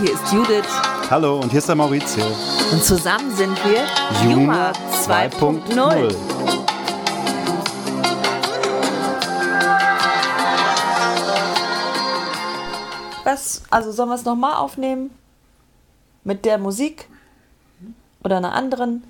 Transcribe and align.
hier 0.00 0.12
ist 0.12 0.32
Judith. 0.32 0.64
Hallo, 1.10 1.40
und 1.40 1.50
hier 1.50 1.58
ist 1.58 1.68
der 1.68 1.76
Maurizio. 1.76 2.24
Und 2.72 2.82
zusammen 2.82 3.34
sind 3.34 3.56
wir 3.64 3.84
Juma 4.28 4.72
2.0. 5.04 6.14
Was, 13.24 13.62
also 13.70 13.92
sollen 13.92 14.08
wir 14.08 14.16
es 14.16 14.24
nochmal 14.24 14.54
aufnehmen? 14.56 15.10
Mit 16.24 16.44
der 16.44 16.58
Musik? 16.58 17.08
Oder 18.22 18.38
einer 18.38 18.52
anderen? 18.52 19.04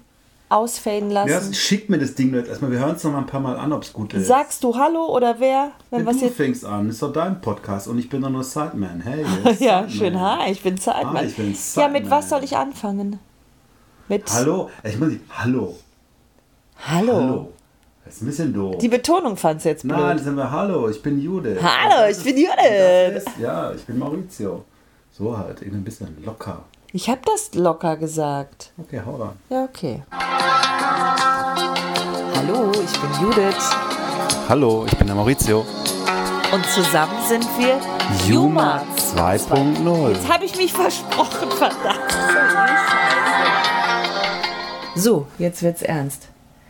Ausfaden 0.54 1.10
lassen? 1.10 1.30
Ja, 1.30 1.40
schick 1.52 1.90
mir 1.90 1.98
das 1.98 2.14
Ding 2.14 2.32
jetzt 2.34 2.48
erstmal. 2.48 2.70
Wir 2.70 2.78
hören 2.78 2.94
es 2.96 3.04
noch 3.04 3.12
mal 3.12 3.18
ein 3.18 3.26
paar 3.26 3.40
Mal 3.40 3.56
an, 3.56 3.72
ob 3.72 3.82
es 3.82 3.92
gut 3.92 4.14
ist. 4.14 4.26
Sagst 4.26 4.62
du 4.64 4.76
Hallo 4.76 5.06
oder 5.14 5.40
wer? 5.40 5.72
Wenn 5.90 6.00
ja, 6.00 6.06
was 6.06 6.18
du 6.18 6.24
jetzt 6.26 6.36
fängst 6.36 6.64
an. 6.64 6.88
Ist 6.88 7.02
doch 7.02 7.12
dein 7.12 7.40
Podcast 7.40 7.88
und 7.88 7.98
ich 7.98 8.08
bin 8.08 8.22
doch 8.22 8.30
nur 8.30 8.44
Sideman. 8.44 9.00
Hey, 9.02 9.22
ja, 9.58 9.86
Sideman. 9.86 9.90
schön. 9.90 10.20
Hi, 10.20 10.50
ich 10.52 10.62
bin 10.62 10.78
Zeitmann. 10.78 11.16
Hi, 11.18 11.26
ich 11.26 11.36
bin 11.36 11.46
ja, 11.46 11.88
mit 11.88 12.04
Sideman. 12.04 12.10
was 12.10 12.28
soll 12.28 12.44
ich 12.44 12.56
anfangen? 12.56 13.18
Mit 14.08 14.30
Hallo? 14.32 14.70
Ich 14.82 14.98
muss 14.98 15.08
nicht. 15.08 15.22
Hallo. 15.30 15.76
Hallo. 16.86 17.12
Hallo. 17.14 17.52
Das 18.04 18.16
ist 18.16 18.22
ein 18.22 18.26
bisschen 18.26 18.52
doof. 18.52 18.76
Die 18.78 18.88
Betonung 18.88 19.36
fand's 19.36 19.64
jetzt 19.64 19.82
blöd. 19.82 19.96
Nein, 19.96 20.18
sind 20.18 20.36
wir 20.36 20.50
Hallo, 20.50 20.88
ich 20.90 21.00
bin 21.02 21.18
Judith. 21.20 21.58
Hallo, 21.62 22.10
ich 22.10 22.22
bin 22.22 22.36
Judith. 22.36 23.16
ist- 23.26 23.28
Ja, 23.40 23.72
ich 23.72 23.82
bin 23.84 23.98
Maurizio. 23.98 24.64
So 25.10 25.36
halt, 25.38 25.62
irgendwie 25.62 25.78
ein 25.78 25.84
bisschen 25.84 26.16
locker. 26.24 26.64
Ich 26.96 27.08
habe 27.08 27.22
das 27.26 27.52
locker 27.54 27.96
gesagt. 27.96 28.70
Okay, 28.78 29.02
hau 29.04 29.16
rein. 29.16 29.32
Ja, 29.50 29.64
okay. 29.64 30.04
Hallo, 32.36 32.70
ich 32.70 33.00
bin 33.00 33.10
Judith. 33.20 33.70
Hallo, 34.48 34.86
ich 34.86 34.96
bin 34.96 35.08
der 35.08 35.16
Maurizio. 35.16 35.66
Und 36.52 36.64
zusammen 36.66 37.16
sind 37.26 37.48
wir 37.58 37.80
Juma 38.28 38.84
2.0. 38.96 40.12
Jetzt 40.12 40.32
habe 40.32 40.44
ich 40.44 40.56
mich 40.56 40.72
versprochen, 40.72 41.50
verdammt. 41.50 42.14
So, 44.94 45.26
jetzt 45.38 45.64
wird's 45.64 45.82
ernst. 45.82 46.28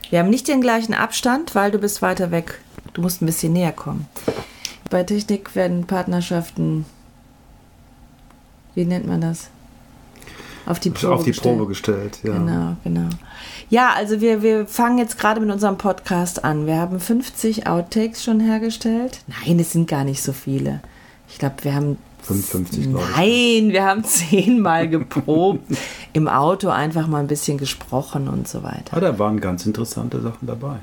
Wir 0.08 0.20
haben 0.20 0.30
nicht 0.30 0.48
den 0.48 0.62
gleichen 0.62 0.94
Abstand, 0.94 1.54
weil 1.54 1.70
du 1.70 1.76
bist 1.76 2.00
weiter 2.00 2.30
weg. 2.30 2.62
Du 2.94 3.02
musst 3.02 3.20
ein 3.20 3.26
bisschen 3.26 3.52
näher 3.52 3.72
kommen. 3.72 4.08
Bei 4.88 5.02
Technik 5.02 5.54
werden 5.54 5.86
Partnerschaften, 5.86 6.86
wie 8.74 8.86
nennt 8.86 9.06
man 9.06 9.20
das? 9.20 9.50
Auf 10.66 10.80
die 10.80 10.90
Probe, 10.90 11.14
Auf 11.14 11.24
die 11.24 11.30
gestellt. 11.30 11.56
Probe 11.56 11.68
gestellt, 11.68 12.18
ja. 12.22 12.32
Genau, 12.32 12.76
genau. 12.84 13.08
Ja, 13.68 13.92
also 13.94 14.20
wir, 14.20 14.42
wir 14.42 14.66
fangen 14.66 14.98
jetzt 14.98 15.18
gerade 15.18 15.40
mit 15.40 15.50
unserem 15.50 15.76
Podcast 15.76 16.44
an. 16.44 16.66
Wir 16.66 16.76
haben 16.76 17.00
50 17.00 17.66
Outtakes 17.66 18.24
schon 18.24 18.40
hergestellt. 18.40 19.20
Nein, 19.26 19.58
es 19.58 19.72
sind 19.72 19.88
gar 19.88 20.04
nicht 20.04 20.22
so 20.22 20.32
viele. 20.32 20.80
Ich 21.28 21.38
glaube, 21.38 21.56
wir 21.62 21.74
haben 21.74 21.98
55, 22.22 22.84
glaube. 22.90 23.04
Nein, 23.16 23.72
wir 23.72 23.84
haben 23.84 24.04
zehnmal 24.04 24.88
geprobt. 24.88 25.60
Im 26.12 26.28
Auto 26.28 26.68
einfach 26.68 27.06
mal 27.06 27.18
ein 27.18 27.26
bisschen 27.26 27.58
gesprochen 27.58 28.28
und 28.28 28.48
so 28.48 28.62
weiter. 28.62 28.92
Aber 28.92 29.00
da 29.00 29.18
waren 29.18 29.40
ganz 29.40 29.66
interessante 29.66 30.20
Sachen 30.20 30.46
dabei. 30.46 30.76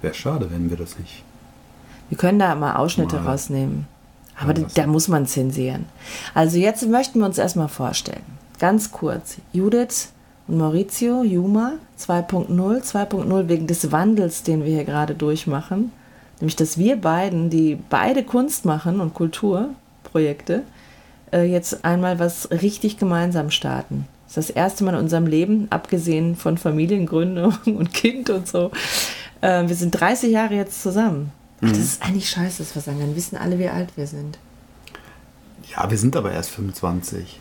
Wäre 0.00 0.14
schade, 0.14 0.48
wenn 0.50 0.70
wir 0.70 0.76
das 0.76 0.98
nicht. 0.98 1.22
Wir 2.08 2.18
können 2.18 2.38
da 2.38 2.54
mal 2.54 2.76
Ausschnitte 2.76 3.16
Mal. 3.16 3.32
rausnehmen. 3.32 3.86
Aber 4.38 4.54
da, 4.54 4.62
da 4.74 4.86
muss 4.86 5.08
man 5.08 5.26
zensieren. 5.26 5.86
Also 6.34 6.58
jetzt 6.58 6.86
möchten 6.88 7.18
wir 7.20 7.26
uns 7.26 7.38
erstmal 7.38 7.68
vorstellen. 7.68 8.22
Ganz 8.62 8.92
kurz. 8.92 9.38
Judith 9.52 10.10
und 10.46 10.58
Maurizio, 10.58 11.24
Juma 11.24 11.72
2.0. 11.98 12.48
2.0 12.48 13.48
wegen 13.48 13.66
des 13.66 13.90
Wandels, 13.90 14.44
den 14.44 14.64
wir 14.64 14.72
hier 14.72 14.84
gerade 14.84 15.16
durchmachen. 15.16 15.90
Nämlich, 16.38 16.54
dass 16.54 16.78
wir 16.78 16.94
beiden, 16.94 17.50
die 17.50 17.76
beide 17.90 18.22
Kunst 18.22 18.64
machen 18.64 19.00
und 19.00 19.14
Kulturprojekte, 19.14 20.62
äh, 21.32 21.42
jetzt 21.42 21.84
einmal 21.84 22.20
was 22.20 22.52
richtig 22.52 22.98
gemeinsam 22.98 23.50
starten. 23.50 24.06
Das 24.28 24.36
ist 24.36 24.50
das 24.50 24.56
erste 24.56 24.84
Mal 24.84 24.94
in 24.94 25.00
unserem 25.00 25.26
Leben, 25.26 25.66
abgesehen 25.70 26.36
von 26.36 26.56
Familiengründung 26.56 27.58
und 27.64 27.92
Kind 27.92 28.30
und 28.30 28.46
so. 28.46 28.70
Äh, 29.40 29.66
wir 29.66 29.74
sind 29.74 29.90
30 29.90 30.30
Jahre 30.30 30.54
jetzt 30.54 30.80
zusammen. 30.84 31.32
Ach, 31.62 31.68
das 31.68 31.78
ist 31.78 32.02
eigentlich 32.04 32.30
scheiße, 32.30 32.62
dass 32.62 32.76
wir 32.76 32.82
sagen. 32.82 33.00
Dann 33.00 33.16
wissen 33.16 33.36
alle, 33.36 33.58
wie 33.58 33.68
alt 33.68 33.88
wir 33.96 34.06
sind. 34.06 34.38
Ja, 35.74 35.90
wir 35.90 35.98
sind 35.98 36.14
aber 36.14 36.30
erst 36.30 36.50
25. 36.50 37.40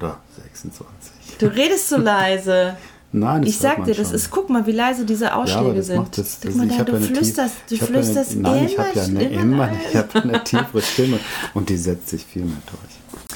Oder 0.00 0.18
26. 0.42 1.38
Du 1.38 1.46
redest 1.46 1.88
so 1.88 1.96
leise. 1.98 2.76
Nein, 3.12 3.42
das 3.42 3.50
Ich 3.50 3.58
sag 3.58 3.84
dir, 3.84 3.94
das 3.94 4.12
ist, 4.12 4.30
guck 4.30 4.50
mal, 4.50 4.66
wie 4.66 4.72
leise 4.72 5.04
diese 5.04 5.24
ja, 5.26 5.34
Ausschläge 5.34 5.74
das 5.74 5.86
sind. 5.86 6.16
das, 6.16 6.38
Guck 6.40 6.50
das, 6.50 6.54
mal 6.54 6.66
ich 6.70 6.76
da, 6.76 6.84
du 6.84 6.92
ja 6.92 6.98
eine 6.98 7.06
flüsterst, 7.06 7.54
du 7.68 7.74
ich 7.74 7.82
hab 7.82 7.88
ja 7.90 7.94
eine- 7.96 8.04
flüsterst 8.04 8.36
Nein, 8.36 8.64
ich 8.66 8.74
immer, 8.74 8.84
habe 8.86 8.98
ja 8.98 9.04
eine, 9.04 9.24
immer 9.24 9.66
leise. 9.66 9.78
ich 9.90 9.96
habe 9.96 10.22
eine 10.22 10.44
tiefere 10.44 10.82
Stimme 10.82 11.18
und 11.54 11.68
die 11.70 11.76
setzt 11.76 12.08
sich 12.08 12.24
viel 12.24 12.44
mehr 12.44 12.56
durch. 12.66 13.30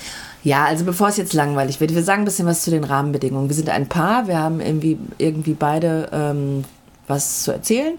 Ja, 0.44 0.64
also 0.66 0.84
bevor 0.84 1.08
es 1.08 1.16
jetzt 1.16 1.32
langweilig 1.32 1.80
wird, 1.80 1.92
wir 1.94 2.04
sagen 2.04 2.22
ein 2.22 2.24
bisschen 2.26 2.46
was 2.46 2.62
zu 2.62 2.70
den 2.70 2.84
Rahmenbedingungen. 2.84 3.48
Wir 3.48 3.56
sind 3.56 3.68
ein 3.70 3.88
Paar, 3.88 4.28
wir 4.28 4.38
haben 4.38 4.60
irgendwie, 4.60 4.96
irgendwie 5.18 5.54
beide 5.54 6.08
ähm, 6.12 6.64
was 7.08 7.42
zu 7.42 7.50
erzählen. 7.52 7.94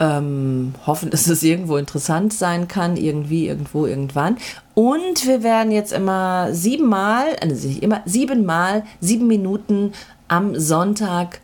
Ähm, 0.00 0.74
hoffen, 0.86 1.10
dass 1.12 1.28
es 1.28 1.42
irgendwo 1.42 1.76
interessant 1.76 2.32
sein 2.32 2.66
kann, 2.68 2.96
irgendwie, 2.96 3.46
irgendwo, 3.46 3.86
irgendwann. 3.86 4.38
Und 4.74 5.26
wir 5.26 5.42
werden 5.42 5.70
jetzt 5.70 5.92
immer 5.92 6.52
siebenmal, 6.52 7.36
also 7.40 7.68
nicht 7.68 7.82
immer, 7.82 8.02
siebenmal, 8.04 8.84
sieben 9.00 9.28
Minuten 9.28 9.92
am 10.26 10.58
Sonntag 10.58 11.40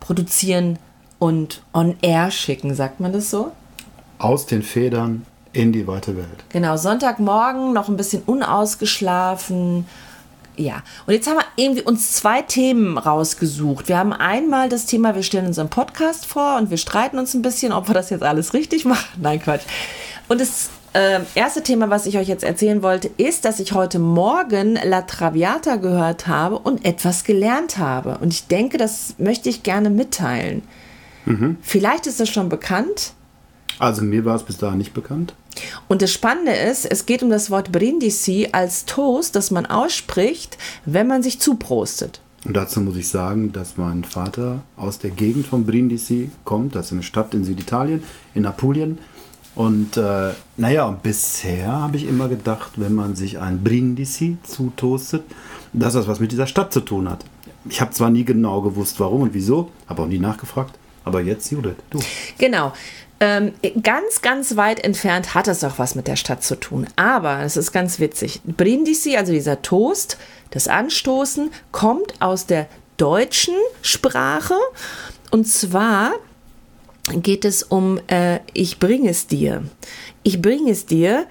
produzieren 0.00 0.78
und 1.18 1.62
on 1.72 1.96
air 2.02 2.30
schicken, 2.30 2.74
sagt 2.74 3.00
man 3.00 3.12
das 3.12 3.30
so? 3.30 3.52
Aus 4.18 4.46
den 4.46 4.62
Federn 4.62 5.24
in 5.52 5.72
die 5.72 5.86
weite 5.86 6.16
Welt. 6.16 6.44
Genau, 6.50 6.76
Sonntagmorgen 6.76 7.72
noch 7.72 7.88
ein 7.88 7.96
bisschen 7.96 8.22
unausgeschlafen. 8.26 9.86
Ja, 10.56 10.82
und 11.06 11.12
jetzt 11.12 11.28
haben 11.28 11.36
wir 11.36 11.44
irgendwie 11.56 11.82
uns 11.82 12.12
zwei 12.12 12.42
Themen 12.42 12.96
rausgesucht. 12.96 13.88
Wir 13.88 13.98
haben 13.98 14.12
einmal 14.12 14.68
das 14.68 14.86
Thema, 14.86 15.14
wir 15.14 15.22
stellen 15.22 15.46
unseren 15.46 15.68
Podcast 15.68 16.26
vor 16.26 16.56
und 16.56 16.70
wir 16.70 16.78
streiten 16.78 17.18
uns 17.18 17.34
ein 17.34 17.42
bisschen, 17.42 17.72
ob 17.72 17.88
wir 17.88 17.94
das 17.94 18.10
jetzt 18.10 18.22
alles 18.22 18.54
richtig 18.54 18.84
machen. 18.84 19.06
Nein, 19.20 19.40
Quatsch. 19.40 19.62
Und 20.28 20.40
das 20.40 20.70
äh, 20.94 21.20
erste 21.34 21.62
Thema, 21.62 21.90
was 21.90 22.06
ich 22.06 22.16
euch 22.16 22.26
jetzt 22.26 22.42
erzählen 22.42 22.82
wollte, 22.82 23.10
ist, 23.18 23.44
dass 23.44 23.60
ich 23.60 23.72
heute 23.72 23.98
Morgen 23.98 24.78
La 24.82 25.02
Traviata 25.02 25.76
gehört 25.76 26.26
habe 26.26 26.58
und 26.58 26.86
etwas 26.86 27.24
gelernt 27.24 27.76
habe. 27.76 28.16
Und 28.18 28.32
ich 28.32 28.46
denke, 28.46 28.78
das 28.78 29.14
möchte 29.18 29.50
ich 29.50 29.62
gerne 29.62 29.90
mitteilen. 29.90 30.62
Vielleicht 31.60 32.06
ist 32.06 32.20
das 32.20 32.28
schon 32.28 32.48
bekannt. 32.48 33.12
Also 33.78 34.02
mir 34.02 34.24
war 34.24 34.36
es 34.36 34.44
bis 34.44 34.58
dahin 34.58 34.78
nicht 34.78 34.94
bekannt. 34.94 35.34
Und 35.88 36.02
das 36.02 36.12
Spannende 36.12 36.52
ist, 36.52 36.84
es 36.84 37.06
geht 37.06 37.22
um 37.22 37.30
das 37.30 37.50
Wort 37.50 37.72
Brindisi 37.72 38.48
als 38.52 38.84
Toast, 38.84 39.36
das 39.36 39.50
man 39.50 39.66
ausspricht, 39.66 40.58
wenn 40.84 41.06
man 41.06 41.22
sich 41.22 41.40
zuprostet. 41.40 42.20
Und 42.44 42.54
dazu 42.54 42.80
muss 42.80 42.96
ich 42.96 43.08
sagen, 43.08 43.52
dass 43.52 43.76
mein 43.76 44.04
Vater 44.04 44.62
aus 44.76 44.98
der 44.98 45.10
Gegend 45.10 45.46
von 45.46 45.66
Brindisi 45.66 46.30
kommt. 46.44 46.76
Das 46.76 46.86
ist 46.86 46.92
eine 46.92 47.02
Stadt 47.02 47.34
in 47.34 47.44
Süditalien, 47.44 48.04
in 48.34 48.46
Apulien. 48.46 48.98
Und 49.56 49.96
äh, 49.96 50.32
naja, 50.56 50.90
bisher 51.02 51.72
habe 51.72 51.96
ich 51.96 52.06
immer 52.06 52.28
gedacht, 52.28 52.72
wenn 52.76 52.94
man 52.94 53.16
sich 53.16 53.40
ein 53.40 53.64
Brindisi 53.64 54.36
zutoastet, 54.44 55.24
dass 55.72 55.94
das 55.94 56.06
was 56.06 56.20
mit 56.20 56.30
dieser 56.30 56.46
Stadt 56.46 56.72
zu 56.72 56.80
tun 56.80 57.10
hat. 57.10 57.24
Ich 57.68 57.80
habe 57.80 57.90
zwar 57.90 58.10
nie 58.10 58.24
genau 58.24 58.60
gewusst, 58.60 59.00
warum 59.00 59.22
und 59.22 59.34
wieso, 59.34 59.70
habe 59.88 60.02
auch 60.02 60.06
nie 60.06 60.18
nachgefragt. 60.18 60.78
Aber 61.04 61.20
jetzt, 61.22 61.50
Judith, 61.50 61.76
du. 61.90 61.98
Genau. 62.38 62.72
Ähm, 63.18 63.52
ganz, 63.82 64.20
ganz 64.20 64.56
weit 64.56 64.84
entfernt 64.84 65.34
hat 65.34 65.48
es 65.48 65.64
auch 65.64 65.78
was 65.78 65.94
mit 65.94 66.06
der 66.06 66.16
Stadt 66.16 66.42
zu 66.42 66.56
tun. 66.56 66.86
Aber 66.96 67.40
es 67.40 67.56
ist 67.56 67.72
ganz 67.72 67.98
witzig. 67.98 68.40
Brindisi, 68.44 69.16
also 69.16 69.32
dieser 69.32 69.62
Toast, 69.62 70.18
das 70.50 70.68
Anstoßen, 70.68 71.50
kommt 71.72 72.20
aus 72.20 72.46
der 72.46 72.66
deutschen 72.96 73.54
Sprache. 73.82 74.54
Und 75.30 75.46
zwar 75.46 76.12
geht 77.14 77.44
es 77.44 77.62
um 77.62 78.00
äh, 78.08 78.40
Ich 78.52 78.78
bringe 78.78 79.10
es 79.10 79.26
dir. 79.26 79.64
Ich 80.22 80.42
bringe 80.42 80.72
es 80.72 80.86
dir 80.86 81.26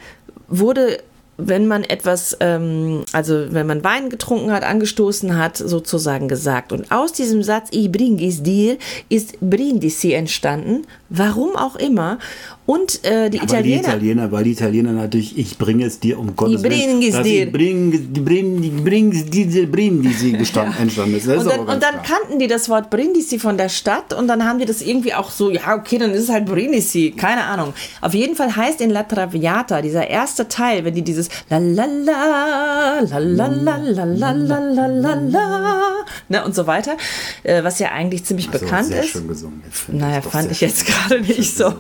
wurde, 0.48 1.00
wenn 1.38 1.68
man 1.68 1.84
etwas, 1.84 2.38
ähm, 2.40 3.04
also 3.12 3.48
wenn 3.50 3.68
man 3.68 3.84
Wein 3.84 4.10
getrunken 4.10 4.52
hat, 4.52 4.64
angestoßen 4.64 5.38
hat, 5.38 5.58
sozusagen 5.58 6.28
gesagt. 6.28 6.72
Und 6.72 6.92
aus 6.92 7.12
diesem 7.12 7.44
Satz 7.44 7.68
Ich 7.72 7.92
bringe 7.92 8.26
es 8.26 8.42
dir 8.42 8.78
ist 9.10 9.40
Brindisi 9.42 10.14
entstanden, 10.14 10.88
warum 11.10 11.56
auch 11.56 11.76
immer. 11.76 12.18
Und 12.66 13.06
äh, 13.06 13.30
die 13.30 13.38
Weil 13.40 13.46
die 13.48 13.54
Italiener. 13.54 13.80
Italiener, 13.82 14.32
weil 14.32 14.44
die 14.44 14.52
Italiener 14.54 14.92
natürlich, 14.92 15.38
ich 15.38 15.58
bringe 15.60 15.86
es 15.86 16.00
dir 16.00 16.18
um 16.18 16.36
Gottes 16.36 16.64
bringen 16.64 17.02
es 17.04 17.22
dir. 17.22 17.46
Ich 17.46 17.52
bringe, 17.52 18.00
die 18.00 18.22
bring, 18.22 18.60
die 18.60 18.70
bring, 18.70 19.30
diese 19.30 19.68
Brindisi 19.68 20.32
gestanden, 20.32 20.74
entstanden 20.80 21.16
ist. 21.16 21.28
Das 21.28 21.44
Und 21.44 21.52
dann, 21.52 21.60
aber 21.60 21.74
und 21.74 21.84
dann 21.84 22.02
kannten 22.02 22.40
die 22.40 22.48
das 22.48 22.68
Wort 22.68 22.90
Brindisi 22.90 23.38
von 23.38 23.56
der 23.56 23.70
Stadt 23.70 24.14
und 24.14 24.28
dann 24.28 24.44
haben 24.44 24.58
die 24.58 24.66
das 24.66 24.82
irgendwie 24.82 25.14
auch 25.14 25.30
so, 25.30 25.52
ja, 25.52 25.76
okay, 25.76 26.00
dann 26.00 26.10
ist 26.12 26.24
es 26.24 26.30
halt 26.30 26.46
Brindisi, 26.46 27.14
keine 27.16 27.44
Ahnung. 27.44 27.74
Auf 28.02 28.16
jeden 28.16 28.36
Fall 28.36 28.56
heißt 28.56 28.82
in 28.82 28.90
La 28.90 29.04
Traviata, 29.04 29.84
dieser 29.84 30.08
erste 30.08 30.48
Teil, 30.48 30.84
wenn 30.86 30.96
die 30.96 31.04
dieses 31.04 31.30
la 31.52 31.60
la 31.60 31.86
la, 31.86 33.00
la 33.02 33.20
la 33.20 33.48
la 33.48 33.78
la 33.78 34.04
la 34.04 34.32
la 34.32 34.60
la 34.60 34.88
la 34.88 35.14
la, 35.14 35.95
ne, 36.30 36.44
und 36.44 36.56
so 36.56 36.68
weiter, 36.68 36.98
äh, 37.44 37.64
was 37.64 37.80
ja 37.80 37.92
eigentlich 37.92 38.26
ziemlich 38.26 38.50
Also 38.52 38.60
bekannt 38.66 38.92
ist. 38.92 39.10
schön 39.10 39.28
gesungen. 39.28 39.62
Jetzt 39.66 39.90
Naja, 39.90 40.22
fand 40.22 40.52
ich 40.52 40.62
jetzt 40.62 40.86
gerade 40.86 41.22
gesungen. 41.22 41.38
nicht 41.38 41.58
so. 41.58 41.68
Äh, 41.68 41.74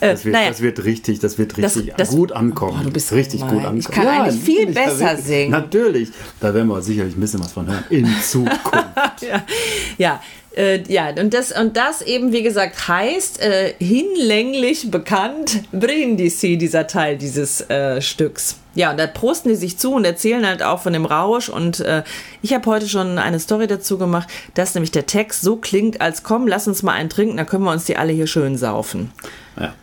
Das 0.00 0.24
wird, 0.24 0.32
naja. 0.34 0.48
das 0.48 0.60
wird 0.60 0.84
richtig, 0.84 1.18
das 1.20 1.38
wird 1.38 1.56
richtig 1.58 1.92
das- 1.96 2.10
gut 2.10 2.32
ankommen. 2.32 2.76
Boah, 2.78 2.84
du 2.84 2.90
bist 2.90 3.12
richtig 3.12 3.40
gemein. 3.40 3.54
gut 3.54 3.64
ankommen. 3.64 3.78
Ich 3.80 3.88
kann 3.88 4.06
eigentlich 4.06 4.42
viel 4.42 4.66
besser 4.72 5.10
wird- 5.16 5.22
singen. 5.24 5.50
Natürlich, 5.50 6.10
da 6.40 6.52
werden 6.54 6.68
wir 6.68 6.80
sicherlich 6.82 7.16
ein 7.16 7.20
bisschen 7.20 7.40
was 7.40 7.52
von 7.52 7.66
hören. 7.66 7.84
In 7.90 8.06
Zukunft. 8.22 8.62
ja, 9.20 9.42
ja, 9.98 10.22
äh, 10.56 10.82
ja, 10.88 11.10
und 11.20 11.34
das, 11.34 11.52
und 11.52 11.76
das 11.76 12.02
eben, 12.02 12.32
wie 12.32 12.42
gesagt, 12.42 12.88
heißt 12.88 13.40
äh, 13.40 13.74
hinlänglich 13.78 14.90
bekannt 14.90 15.62
Brindisi, 15.72 16.56
dieser 16.56 16.86
Teil 16.86 17.16
dieses 17.16 17.60
äh, 17.70 18.00
Stücks. 18.00 18.56
Ja, 18.74 18.92
und 18.92 18.96
da 18.98 19.06
prosten 19.08 19.48
die 19.48 19.56
sich 19.56 19.76
zu 19.78 19.92
und 19.94 20.04
erzählen 20.04 20.46
halt 20.46 20.62
auch 20.62 20.80
von 20.80 20.92
dem 20.92 21.04
Rausch. 21.04 21.48
Und 21.48 21.80
äh, 21.80 22.02
ich 22.42 22.54
habe 22.54 22.66
heute 22.70 22.88
schon 22.88 23.18
eine 23.18 23.40
Story 23.40 23.66
dazu 23.66 23.98
gemacht, 23.98 24.28
dass 24.54 24.74
nämlich 24.74 24.92
der 24.92 25.06
Text 25.06 25.40
so 25.42 25.56
klingt, 25.56 26.00
als 26.00 26.22
komm, 26.22 26.46
lass 26.46 26.68
uns 26.68 26.82
mal 26.82 26.92
einen 26.92 27.08
trinken, 27.10 27.36
dann 27.36 27.46
können 27.46 27.64
wir 27.64 27.72
uns 27.72 27.84
die 27.84 27.96
alle 27.96 28.12
hier 28.12 28.26
schön 28.28 28.56
saufen 28.56 29.10
Ja. 29.58 29.74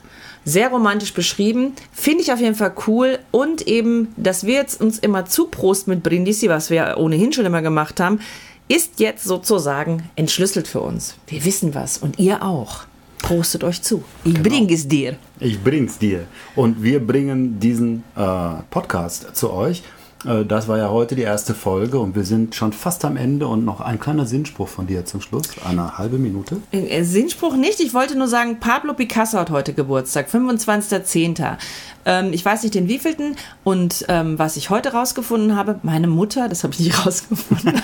Sehr 0.45 0.69
romantisch 0.69 1.13
beschrieben. 1.13 1.74
Finde 1.92 2.21
ich 2.24 2.31
auf 2.31 2.39
jeden 2.39 2.56
Fall 2.56 2.74
cool. 2.88 3.19
Und 3.31 3.68
eben, 3.68 4.13
dass 4.15 4.45
wir 4.45 4.53
jetzt 4.53 4.80
uns 4.80 5.00
immer 5.00 5.25
zuprosten 5.25 5.94
mit 5.94 6.03
Brindisi, 6.03 6.47
was 6.47 6.69
wir 6.69 6.95
ohnehin 6.97 7.33
schon 7.33 7.45
immer 7.45 7.62
gemacht 7.62 8.00
haben, 8.00 8.19
ist 8.68 9.00
jetzt 9.00 9.24
sozusagen 9.24 10.09
entschlüsselt 10.15 10.68
für 10.68 10.81
uns. 10.81 11.15
Wir 11.27 11.44
wissen 11.44 11.75
was 11.75 11.97
und 11.97 12.19
ihr 12.19 12.42
auch. 12.44 12.86
Prostet 13.19 13.63
euch 13.63 13.81
zu. 13.81 14.03
Ich 14.24 14.42
bring 14.42 14.71
es 14.71 14.88
dir. 14.88 15.15
Ich 15.39 15.62
bring's 15.62 15.97
dir. 15.97 16.27
Und 16.56 16.81
wir 16.83 17.06
bringen 17.06 17.59
diesen 17.59 18.03
äh, 18.15 18.62
Podcast 18.69 19.36
zu 19.36 19.51
euch. 19.51 19.81
Äh, 20.25 20.45
das 20.45 20.68
war 20.68 20.77
ja 20.77 20.89
heute 20.89 21.16
die 21.16 21.22
erste 21.22 21.54
Folge 21.54 22.00
und 22.00 22.16
wir 22.16 22.24
sind 22.24 22.56
schon 22.56 22.74
fast 22.74 23.06
am 23.06 23.18
Ende 23.18 23.48
und 23.48 23.66
noch 23.66 23.81
ein 23.81 24.00
kleiner 24.00 24.25
Sinnspruch 24.25 24.68
von 24.68 24.88
dir 24.88 25.06
zum 25.06 25.22
Schluss. 25.22 25.50
Eine 25.66 25.98
halbe 25.98 26.18
Minute. 26.18 26.57
Äh, 26.72 27.04
Sinnspruch 27.04 27.56
nicht. 27.56 27.80
Ich 27.80 27.94
wollte 27.94 28.18
nur 28.18 28.27
sagen, 28.27 28.60
Pablo 28.60 28.94
Picasso 28.94 29.38
hat 29.38 29.50
heute 29.50 29.74
Geburtstag, 29.74 30.30
25.10. 30.30 31.57
Ähm, 32.06 32.33
ich 32.33 32.44
weiß 32.44 32.63
nicht 32.63 32.75
den 32.75 32.88
wievielten. 32.88 33.36
Und 33.63 34.06
ähm, 34.10 34.38
was 34.39 34.57
ich 34.57 34.69
heute 34.69 34.94
rausgefunden 34.94 35.56
habe, 35.56 35.80
meine 35.83 36.07
Mutter, 36.07 36.50
das 36.50 36.63
habe 36.63 36.74
ich 36.74 36.80
nicht 36.80 37.06
rausgefunden. 37.06 37.81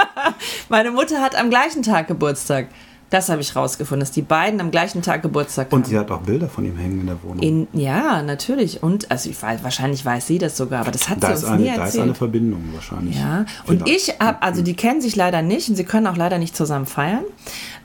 meine 0.68 0.90
Mutter 0.90 1.20
hat 1.20 1.36
am 1.36 1.50
gleichen 1.50 1.82
Tag 1.82 2.08
Geburtstag. 2.08 2.68
Das 3.10 3.28
habe 3.28 3.40
ich 3.40 3.56
rausgefunden, 3.56 4.00
dass 4.00 4.12
die 4.12 4.22
beiden 4.22 4.60
am 4.60 4.70
gleichen 4.70 5.02
Tag 5.02 5.22
Geburtstag 5.22 5.72
Und 5.72 5.82
haben. 5.82 5.90
sie 5.90 5.98
hat 5.98 6.10
auch 6.12 6.20
Bilder 6.20 6.48
von 6.48 6.64
ihm 6.64 6.76
hängen 6.76 7.00
in 7.00 7.06
der 7.06 7.22
Wohnung. 7.22 7.40
In, 7.40 7.66
ja, 7.72 8.22
natürlich. 8.22 8.82
Und 8.84 9.10
also 9.10 9.28
ich 9.28 9.42
weiß, 9.42 9.64
wahrscheinlich 9.64 10.04
weiß 10.04 10.28
sie 10.28 10.38
das 10.38 10.56
sogar, 10.56 10.80
aber 10.82 10.92
das 10.92 11.08
hat 11.08 11.20
da, 11.22 11.28
sie 11.28 11.32
ist 11.34 11.42
uns 11.42 11.52
eine, 11.52 11.62
nie 11.62 11.68
da 11.68 11.74
ist 11.74 11.80
erzählt. 11.80 12.04
eine 12.04 12.14
Verbindung 12.14 12.62
wahrscheinlich. 12.72 13.16
Ja, 13.16 13.44
und 13.66 13.82
Vielleicht. 13.82 14.08
ich 14.10 14.20
habe, 14.20 14.40
also 14.42 14.62
die 14.62 14.74
kennen 14.74 15.00
sich 15.00 15.16
leider 15.16 15.42
nicht 15.42 15.68
und 15.68 15.74
sie 15.74 15.84
können 15.84 16.06
auch 16.06 16.16
leider 16.16 16.38
nicht 16.38 16.56
zusammen 16.56 16.86
feiern. 16.86 17.24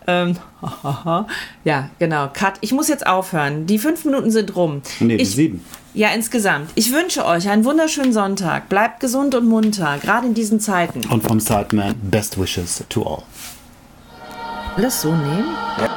Ähm, 0.07 0.35
ja, 1.63 1.89
genau. 1.97 2.29
Cut. 2.31 2.53
Ich 2.61 2.71
muss 2.71 2.87
jetzt 2.87 3.07
aufhören. 3.07 3.65
Die 3.65 3.79
fünf 3.79 4.05
Minuten 4.05 4.29
sind 4.29 4.55
rum. 4.55 4.81
Nee, 4.99 5.17
die 5.17 5.23
ich, 5.23 5.31
sieben. 5.31 5.65
Ja, 5.95 6.09
insgesamt. 6.09 6.69
Ich 6.75 6.91
wünsche 6.91 7.25
euch 7.25 7.49
einen 7.49 7.65
wunderschönen 7.65 8.13
Sonntag. 8.13 8.69
Bleibt 8.69 8.99
gesund 8.99 9.33
und 9.33 9.47
munter, 9.47 9.97
gerade 10.01 10.27
in 10.27 10.33
diesen 10.33 10.59
Zeiten. 10.59 11.01
Und 11.09 11.23
vom 11.23 11.39
Sideman, 11.39 11.95
best 12.03 12.39
wishes 12.39 12.83
to 12.89 13.01
all. 13.03 13.23
Alles 14.77 15.01
so 15.01 15.15
nehmen? 15.15 15.55
Ja. 15.77 15.94